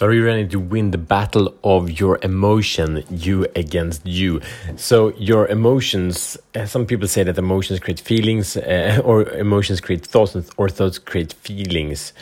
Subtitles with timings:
[0.00, 4.40] So, are you ready to win the battle of your emotion, you against you?
[4.76, 10.06] So, your emotions, uh, some people say that emotions create feelings, uh, or emotions create
[10.06, 12.14] thoughts, or thoughts create feelings.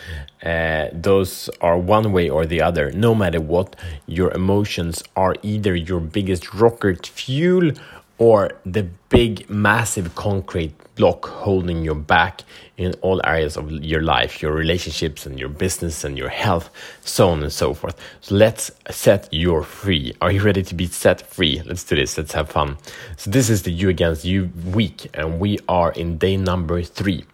[0.42, 2.90] Uh, those are one way or the other.
[2.90, 7.70] No matter what, your emotions are either your biggest rocket fuel
[8.18, 12.42] or the big, massive concrete block holding you back
[12.76, 16.68] in all areas of your life, your relationships and your business and your health,
[17.02, 17.96] so on and so forth.
[18.20, 20.14] So let's set you free.
[20.20, 21.62] Are you ready to be set free?
[21.64, 22.18] Let's do this.
[22.18, 22.76] Let's have fun.
[23.16, 27.24] So this is the You Against You week, and we are in day number three.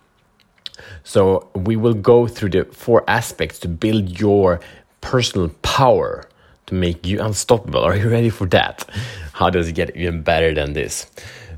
[1.02, 4.60] So we will go through the four aspects to build your
[5.00, 6.28] personal power
[6.66, 7.80] to make you unstoppable.
[7.80, 8.88] Are you ready for that?
[9.32, 11.06] How does it get even better than this?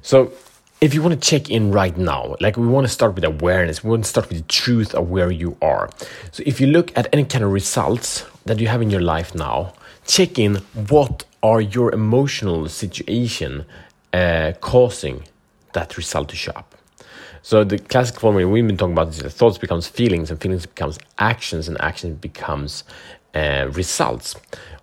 [0.02, 0.32] So,
[0.80, 3.82] if you want to check in right now, like we want to start with awareness,
[3.82, 5.88] we want to start with the truth of where you are.
[6.32, 9.34] So, if you look at any kind of results that you have in your life
[9.34, 9.72] now,
[10.06, 10.56] check in
[10.88, 13.64] what are your emotional situation
[14.12, 15.24] uh, causing
[15.72, 16.74] that result to show up.
[17.42, 20.98] So the classic formula we've been talking about is thoughts becomes feelings, and feelings becomes
[21.18, 22.82] actions, and actions becomes
[23.36, 24.34] uh, results.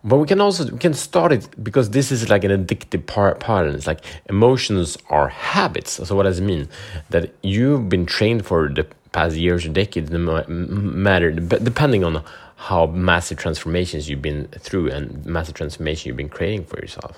[0.03, 3.39] But we can also we can start it because this is like an addictive part
[3.39, 3.73] pattern.
[3.73, 5.93] It's like emotions are habits.
[6.07, 6.67] So what does it mean?
[7.09, 12.23] That you've been trained for the past years or decades, no matter depending on
[12.57, 17.17] how massive transformations you've been through and massive transformation you've been creating for yourself.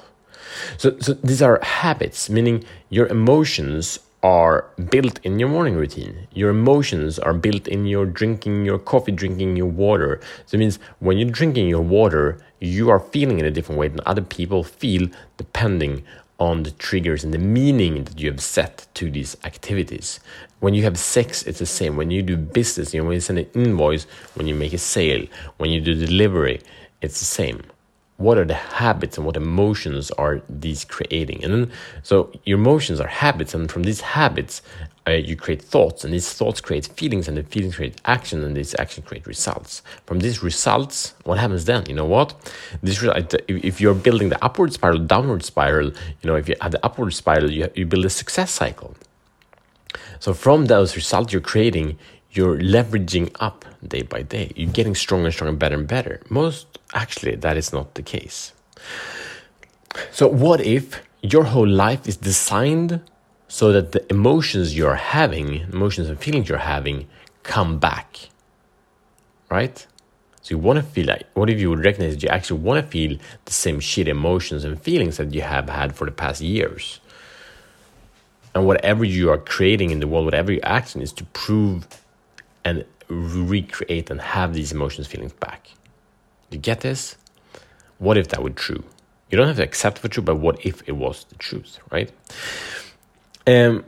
[0.78, 6.28] So, so these are habits, meaning your emotions are built in your morning routine.
[6.34, 10.20] Your emotions are built in your drinking your coffee, drinking your water.
[10.48, 13.88] So it means when you're drinking your water, you are feeling in a different way
[13.88, 16.04] than other people feel depending
[16.40, 20.20] on the triggers and the meaning that you have set to these activities.
[20.60, 21.96] When you have sex, it's the same.
[21.96, 24.80] When you do business, you know, when you send an invoice, when you make a
[24.80, 25.24] sale,
[25.58, 26.62] when you do delivery,
[27.00, 27.62] it's the same
[28.18, 31.44] what are the habits and what emotions are these creating?
[31.44, 31.72] And then
[32.04, 34.62] so your emotions are habits and from these habits
[35.08, 38.56] uh, you create thoughts and these thoughts create feelings and the feelings create action and
[38.56, 39.82] these actions create results.
[40.06, 41.86] From these results what happens then?
[41.88, 42.34] You know what?
[42.82, 43.04] This
[43.48, 47.14] if you're building the upward spiral downward spiral you know if you have the upward
[47.14, 48.96] spiral you, you build a success cycle.
[50.20, 51.98] So from those results you're creating
[52.32, 54.52] you're leveraging up day by day.
[54.56, 56.22] You're getting stronger and stronger, better and better.
[56.30, 58.54] Most actually, that is not the case.
[60.12, 63.02] So, what if your whole life is designed
[63.48, 67.08] so that the emotions you're having, emotions and feelings you're having,
[67.44, 68.30] come back?
[69.50, 69.86] Right?
[70.42, 72.84] So, you want to feel like, what if you would recognize that you actually want
[72.84, 76.42] to feel the same shit emotions and feelings that you have had for the past
[76.42, 77.00] years?
[78.54, 81.86] And whatever you are creating in the world, whatever your action is to prove
[82.64, 85.70] and recreate and have these emotions, feelings back.
[86.50, 87.18] You get this?
[87.98, 88.84] What if that were true?
[89.30, 92.12] You don't have to accept for true, but what if it was the truth, right?
[93.48, 93.86] Um,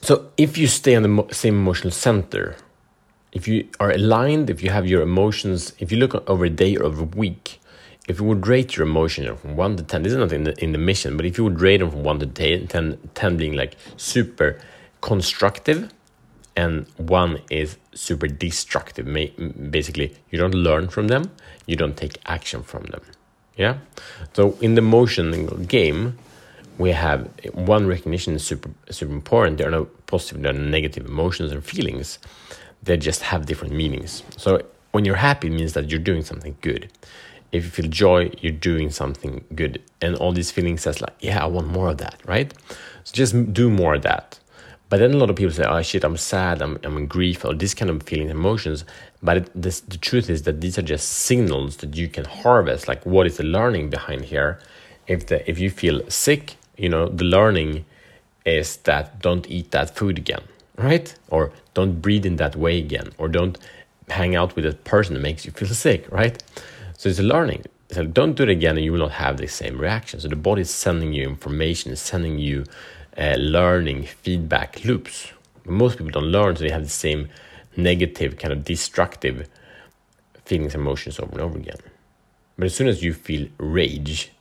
[0.00, 2.56] so if you stay on the same emotional center,
[3.32, 6.76] if you are aligned, if you have your emotions, if you look over a day
[6.76, 7.60] or over a week,
[8.08, 10.64] if you would rate your emotion from 1 to 10, this is not in the,
[10.64, 13.36] in the mission, but if you would rate them from 1 to 10, 10, 10
[13.36, 14.58] being like super
[15.02, 15.92] constructive,
[16.58, 19.06] and one is super destructive.
[19.70, 21.30] Basically, you don't learn from them,
[21.66, 23.02] you don't take action from them.
[23.56, 23.74] Yeah.
[24.34, 25.26] So in the motion
[25.66, 26.18] game,
[26.78, 29.58] we have one recognition is super super important.
[29.58, 32.18] There are no positive, there are negative emotions or feelings.
[32.82, 34.22] They just have different meanings.
[34.36, 34.60] So
[34.92, 36.90] when you're happy, it means that you're doing something good.
[37.52, 39.80] If you feel joy, you're doing something good.
[40.02, 42.52] And all these feelings says like, yeah, I want more of that, right?
[43.04, 44.38] So just do more of that.
[44.88, 47.44] But then a lot of people say, oh shit, I'm sad, I'm, I'm in grief,
[47.44, 48.84] or this kind of feeling, emotions.
[49.22, 52.88] But it, this, the truth is that these are just signals that you can harvest.
[52.88, 54.58] Like, what is the learning behind here?
[55.06, 57.84] If, the, if you feel sick, you know, the learning
[58.46, 60.42] is that don't eat that food again,
[60.76, 61.14] right?
[61.28, 63.58] Or don't breathe in that way again, or don't
[64.08, 66.42] hang out with a person that makes you feel sick, right?
[66.96, 67.64] So it's a learning.
[67.90, 70.20] So don't do it again, and you will not have the same reaction.
[70.20, 72.64] So the body is sending you information, is sending you
[73.18, 75.32] uh, learning feedback loops.
[75.64, 77.28] Most people don't learn, so they have the same
[77.76, 79.48] negative, kind of destructive
[80.44, 81.78] feelings and emotions over and over again.
[82.56, 84.32] But as soon as you feel rage,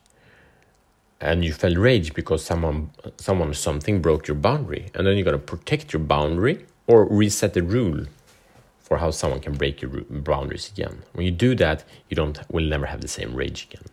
[1.20, 5.38] and you felt rage because someone, someone, something broke your boundary, and then you're gonna
[5.40, 8.06] protect your boundary or reset the rule
[8.80, 11.04] for how someone can break your boundaries again.
[11.14, 13.84] When you do that, you don't will never have the same rage again.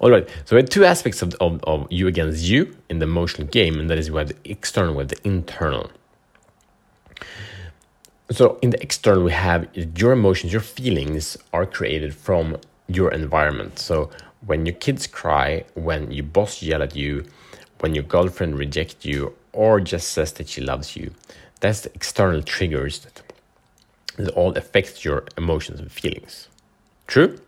[0.00, 3.04] All right, so we have two aspects of, of, of you against you in the
[3.04, 5.90] emotional game, and that is we have the external, have the internal.
[8.30, 13.78] So in the external, we have your emotions, your feelings are created from your environment.
[13.78, 14.10] So
[14.44, 17.24] when your kids cry, when your boss yell at you,
[17.80, 21.12] when your girlfriend rejects you, or just says that she loves you,
[21.60, 23.06] that's the external triggers
[24.16, 26.48] that all affects your emotions and feelings.
[27.06, 27.38] True?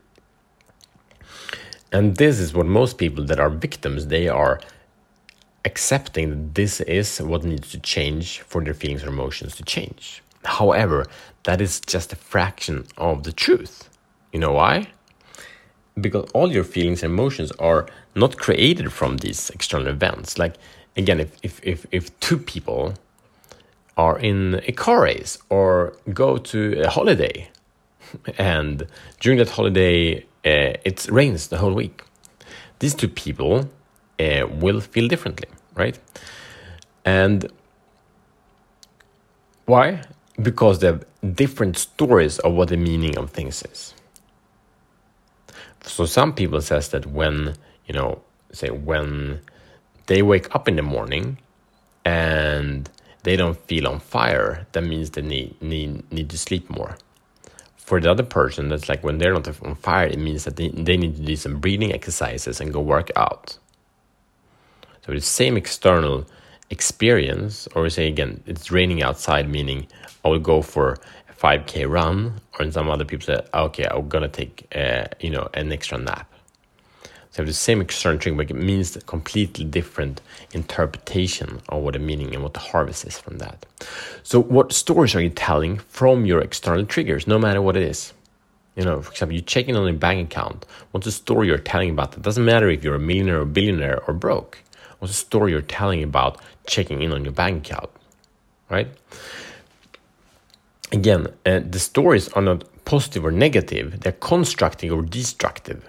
[1.93, 4.61] And this is what most people that are victims, they are
[5.65, 10.23] accepting that this is what needs to change for their feelings or emotions to change.
[10.45, 11.07] However,
[11.45, 13.91] that is just a fraction of the truth.
[14.33, 14.89] You know why?
[16.01, 20.39] Because all your feelings and emotions are not created from these external events.
[20.39, 20.55] Like
[20.97, 22.95] again, if if if, if two people
[23.97, 27.51] are in a car race or go to a holiday
[28.39, 28.87] and
[29.21, 32.03] during that holiday uh, it rains the whole week.
[32.79, 33.71] These two people
[34.19, 35.99] uh, will feel differently right?
[37.05, 37.51] And
[39.67, 40.03] why?
[40.41, 41.05] Because they have
[41.35, 43.95] different stories of what the meaning of things is.
[45.83, 47.55] So some people says that when
[47.87, 48.23] you know
[48.53, 49.41] say when
[50.07, 51.39] they wake up in the morning
[52.05, 52.91] and
[53.23, 56.97] they don't feel on fire that means they need need need to sleep more
[57.91, 60.69] for the other person that's like when they're not on fire it means that they,
[60.69, 63.59] they need to do some breathing exercises and go work out.
[65.05, 66.25] So the same external
[66.71, 69.89] experience or say again it's raining outside meaning
[70.25, 70.99] i will go for
[71.29, 75.31] a 5k run or in some other people say okay i'm gonna take uh, you
[75.31, 76.30] know an extra nap
[77.41, 80.21] so the same external trigger but it means a completely different
[80.53, 83.67] interpretation of what the meaning and what the harvest is from that
[84.23, 88.13] so what stories are you telling from your external triggers no matter what it is
[88.77, 90.65] you know, for example, you check in on your bank account.
[90.93, 92.23] What's the story you're telling about that?
[92.23, 94.59] Doesn't matter if you're a millionaire or billionaire or broke.
[95.01, 97.91] What's the story you're telling about checking in on your bank account,
[98.71, 98.89] right?
[100.93, 105.85] again, uh, the stories are not positive or negative, they're constructive or destructive.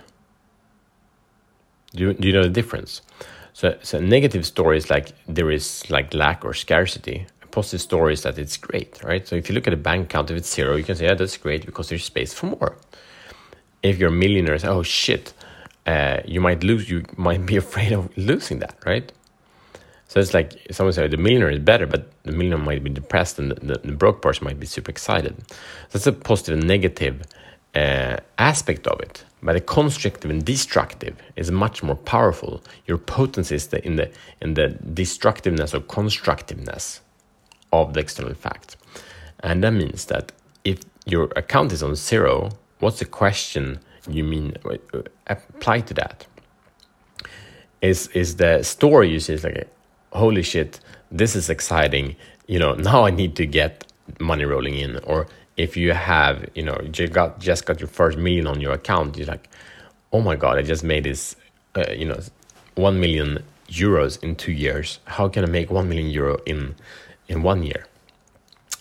[1.94, 3.02] Do you, do you know the difference?
[3.54, 7.26] So, so negative stories like there is like lack or scarcity.
[7.44, 9.28] A positive story is that it's great, right?
[9.28, 11.16] So if you look at a bank account, if it's zero, you can say, yeah,
[11.16, 12.78] that's great because there's space for more.
[13.84, 15.34] If you're a millionaire, oh shit,
[15.86, 19.12] uh, you might lose, you might be afraid of losing that, right?
[20.08, 23.40] So it's like someone said the millionaire is better, but the millionaire might be depressed
[23.40, 25.36] and the, the, the broke person might be super excited.
[25.48, 25.56] So
[25.94, 27.24] that's a positive and negative
[27.76, 29.24] uh, aspect of it.
[29.44, 32.62] But the constructive and destructive is much more powerful.
[32.86, 34.12] Your potency is the, in the
[34.42, 37.02] in the destructiveness or constructiveness
[37.72, 38.78] of the external fact,
[39.40, 40.32] and that means that
[40.64, 46.28] if your account is on zero, what's the question you mean uh, apply to that?
[47.82, 49.68] Is is the story you see is like
[50.14, 50.80] holy shit,
[51.12, 52.16] this is exciting.
[52.48, 54.98] You know, now I need to get money rolling in.
[55.00, 55.28] Or
[55.62, 59.18] if you have, you know, you got just got your first million on your account,
[59.18, 59.48] you're like,
[60.12, 61.36] oh my god, I just made this,
[61.76, 62.20] uh, you know,
[62.76, 65.00] one million euros in two years.
[65.06, 66.76] How can I make one million euro in
[67.28, 67.86] in one year?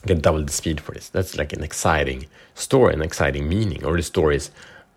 [0.07, 1.11] Get double the speed for this.
[1.11, 3.85] That's like an exciting story, an exciting meaning.
[3.85, 4.51] Or the story is,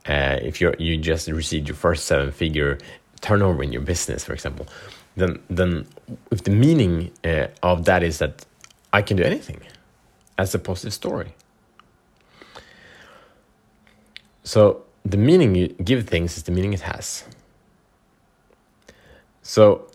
[0.07, 2.77] uh, if you you just received your first seven figure
[3.19, 4.65] turnover in your business, for example,
[5.17, 5.85] then then
[6.31, 8.45] if the meaning uh, of that is that
[8.93, 9.59] I can do anything
[10.37, 11.33] as a positive story.
[14.43, 17.23] So the meaning you give things is the meaning it has.
[19.41, 19.87] So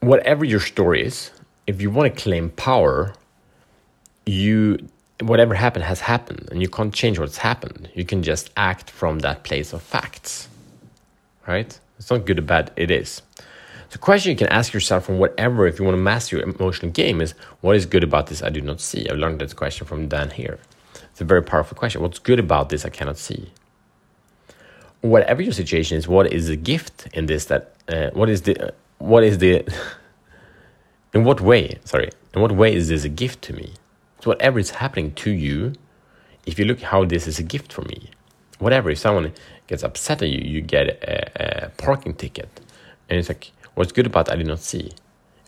[0.00, 1.30] whatever your story is,
[1.66, 3.14] if you want to claim power,
[4.26, 4.88] you
[5.20, 7.90] whatever happened has happened and you can't change what's happened.
[7.94, 10.48] You can just act from that place of facts.
[11.46, 11.78] Right?
[11.98, 13.22] It's not good or bad, it is.
[13.90, 16.92] The question you can ask yourself from whatever, if you want to master your emotional
[16.92, 19.08] game, is what is good about this I do not see?
[19.08, 20.58] I learned this question from Dan here.
[21.18, 22.00] It's a very powerful question.
[22.00, 23.50] What's good about this I cannot see?
[25.00, 27.46] Whatever your situation is, what is the gift in this?
[27.46, 29.66] That uh, what is the uh, what is the
[31.14, 31.78] in what way?
[31.84, 33.74] Sorry, in what way is this a gift to me?
[34.20, 35.72] So whatever is happening to you,
[36.46, 38.10] if you look how this is a gift for me,
[38.60, 38.88] whatever.
[38.88, 39.32] If someone
[39.66, 42.60] gets upset at you, you get a, a parking ticket,
[43.08, 44.90] and it's like What's good about I did not see?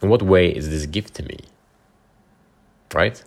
[0.00, 1.38] In what way is this gift to me?
[2.94, 3.20] Right?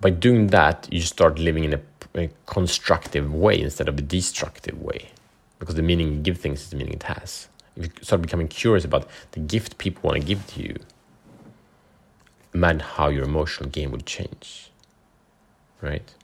[0.00, 1.80] By doing that, you start living in a,
[2.14, 5.10] a constructive way instead of a destructive way.
[5.58, 7.48] Because the meaning you give things is the meaning it has.
[7.76, 10.76] If you start becoming curious about the gift people want to give to you,
[12.54, 14.70] imagine how your emotional game would change.
[15.80, 16.14] Right?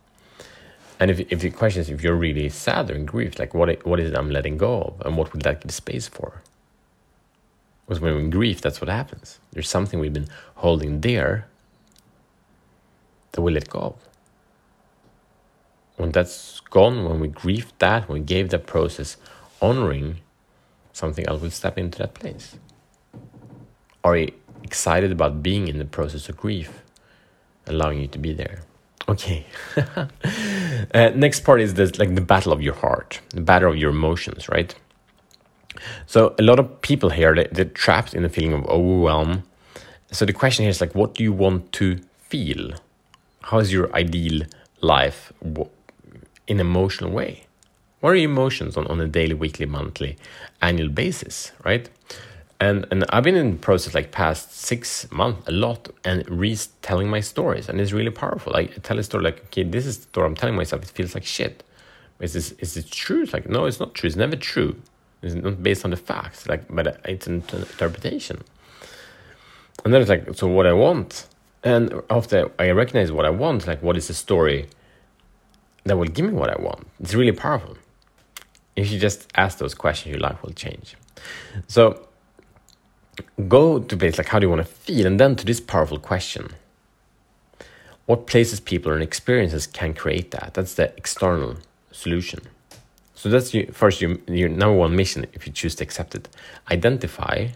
[1.00, 3.84] And if, if the question is if you're really sad or in grief, like what,
[3.84, 5.06] what is it I'm letting go of?
[5.06, 6.42] And what would that give space for?
[7.86, 9.40] Because when we're in grief, that's what happens.
[9.52, 11.46] There's something we've been holding dear
[13.34, 13.96] that we let go
[15.96, 19.16] when that's gone, when we grieve that, when we gave that process
[19.60, 20.16] honoring,
[20.92, 22.56] something else will step into that place.
[24.02, 26.82] Are you excited about being in the process of grief,
[27.66, 28.62] allowing you to be there?
[29.08, 29.46] Okay.
[29.76, 33.90] uh, next part is this, like the battle of your heart, the battle of your
[33.90, 34.74] emotions, right?
[36.06, 39.44] So a lot of people here they, they're trapped in a feeling of overwhelm.
[40.10, 42.74] So the question here is like, what do you want to feel?
[43.44, 44.42] How is your ideal
[44.80, 45.32] life
[46.46, 47.46] in emotional way?
[48.00, 50.16] What are your emotions on, on a daily, weekly, monthly,
[50.60, 51.88] annual basis, right?
[52.60, 57.08] And and I've been in the process like past six months a lot and retelling
[57.08, 58.54] my stories and it's really powerful.
[58.54, 60.82] I tell a story like, okay, this is the story I'm telling myself.
[60.82, 61.62] It feels like shit.
[62.20, 63.22] Is this is it true?
[63.22, 64.06] It's like no, it's not true.
[64.06, 64.76] It's never true.
[65.24, 66.46] It's not based on the facts.
[66.46, 68.42] Like, but it's an interpretation.
[69.84, 71.26] And then it's like, so what I want,
[71.64, 74.68] and after I recognize what I want, like what is the story
[75.84, 76.86] that will give me what I want?
[77.00, 77.76] It's really powerful.
[78.76, 80.96] If you just ask those questions, your life will change.
[81.68, 82.06] So
[83.48, 85.98] go to place like how do you want to feel, and then to this powerful
[85.98, 86.50] question.
[88.06, 90.52] What places, people, and experiences can create that?
[90.52, 91.56] That's the external
[91.90, 92.40] solution.
[93.14, 96.28] So that's your, first your, your number one mission if you choose to accept it.
[96.70, 97.48] Identify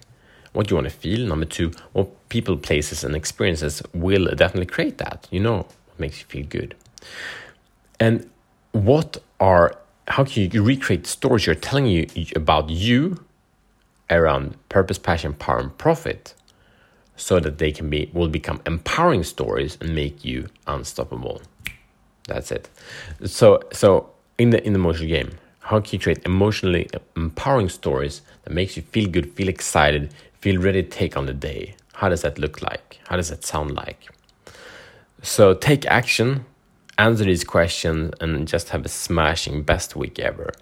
[0.52, 1.26] what you want to feel.
[1.26, 5.26] Number two, what people, places, and experiences will definitely create that.
[5.31, 6.75] You know what makes you feel good.
[8.00, 8.28] And
[8.73, 9.76] what are
[10.09, 13.23] how can you recreate stories you're telling you about you
[14.11, 16.35] around purpose, passion, power, and profit
[17.17, 21.43] so that they can be will become empowering stories and make you unstoppable.
[22.26, 22.69] That's it.
[23.25, 28.23] So so in the in the motion game, how can you create emotionally empowering stories
[28.45, 31.75] that makes you feel good, feel excited, feel ready to take on the day?
[31.95, 33.00] How does that look like?
[33.09, 34.09] How does that sound like?
[35.23, 36.45] So take action,
[36.97, 40.52] answer these questions, and just have a smashing best week ever.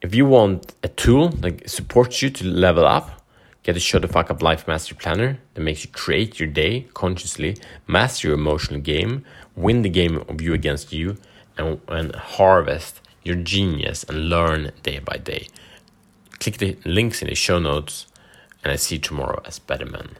[0.00, 3.22] If you want a tool that supports you to level up,
[3.62, 6.88] get a Shut the Fuck Up Life Mastery Planner that makes you create your day
[6.94, 7.56] consciously,
[7.86, 11.16] master your emotional game, win the game of you against you,
[11.56, 15.46] and, and harvest your genius and learn day by day.
[16.40, 18.06] Click the links in the show notes,
[18.62, 20.10] and I see you tomorrow as better men.